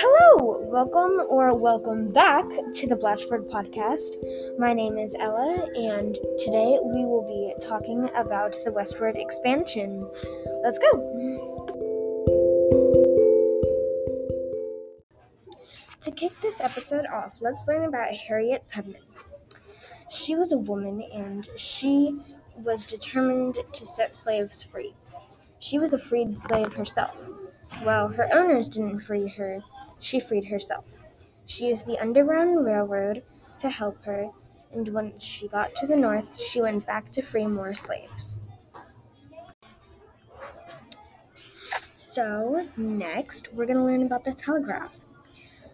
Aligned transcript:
Hello, 0.00 0.60
welcome 0.60 1.26
or 1.28 1.56
welcome 1.56 2.12
back 2.12 2.44
to 2.74 2.86
the 2.86 2.94
Blatchford 2.94 3.50
podcast. 3.50 4.14
My 4.56 4.72
name 4.72 4.96
is 4.96 5.16
Ella, 5.18 5.66
and 5.74 6.16
today 6.38 6.78
we 6.84 7.04
will 7.04 7.26
be 7.26 7.52
talking 7.66 8.08
about 8.14 8.54
the 8.64 8.70
westward 8.70 9.16
expansion. 9.16 10.08
Let's 10.62 10.78
go. 10.78 10.92
To 16.00 16.10
kick 16.12 16.40
this 16.42 16.60
episode 16.60 17.06
off, 17.06 17.38
let's 17.40 17.66
learn 17.66 17.84
about 17.84 18.14
Harriet 18.14 18.68
Tubman. 18.68 19.02
She 20.12 20.36
was 20.36 20.52
a 20.52 20.58
woman 20.58 21.02
and 21.12 21.48
she 21.56 22.16
was 22.54 22.86
determined 22.86 23.58
to 23.72 23.84
set 23.84 24.14
slaves 24.14 24.62
free. 24.62 24.94
She 25.58 25.80
was 25.80 25.92
a 25.92 25.98
freed 25.98 26.38
slave 26.38 26.74
herself. 26.74 27.16
Well, 27.84 28.08
her 28.08 28.28
owners 28.32 28.68
didn't 28.68 29.00
free 29.00 29.28
her, 29.28 29.58
she 30.00 30.20
freed 30.20 30.46
herself. 30.46 30.84
She 31.46 31.68
used 31.68 31.86
the 31.86 31.98
Underground 31.98 32.64
Railroad 32.64 33.22
to 33.58 33.70
help 33.70 34.04
her, 34.04 34.30
and 34.72 34.88
once 34.92 35.22
she 35.22 35.48
got 35.48 35.74
to 35.76 35.86
the 35.86 35.96
north, 35.96 36.38
she 36.38 36.60
went 36.60 36.86
back 36.86 37.10
to 37.12 37.22
free 37.22 37.46
more 37.46 37.74
slaves. 37.74 38.38
So, 41.94 42.68
next, 42.76 43.52
we're 43.52 43.66
going 43.66 43.76
to 43.76 43.84
learn 43.84 44.02
about 44.02 44.24
the 44.24 44.32
telegraph. 44.32 44.92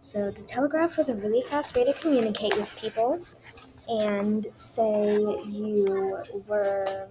So, 0.00 0.30
the 0.30 0.42
telegraph 0.42 0.96
was 0.96 1.08
a 1.08 1.14
really 1.14 1.42
fast 1.42 1.74
way 1.74 1.84
to 1.84 1.92
communicate 1.92 2.56
with 2.56 2.70
people. 2.76 3.20
And 3.88 4.46
say 4.54 5.18
you 5.46 6.16
were 6.46 7.08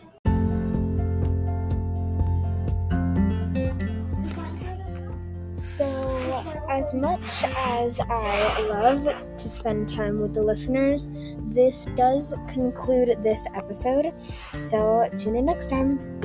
As 6.69 6.93
much 6.93 7.43
as 7.43 7.99
I 7.99 8.67
love 8.67 9.37
to 9.37 9.49
spend 9.49 9.89
time 9.89 10.19
with 10.19 10.33
the 10.33 10.41
listeners, 10.41 11.07
this 11.49 11.85
does 11.95 12.33
conclude 12.47 13.17
this 13.23 13.45
episode. 13.55 14.13
So 14.61 15.09
tune 15.17 15.35
in 15.35 15.45
next 15.45 15.69
time. 15.69 16.22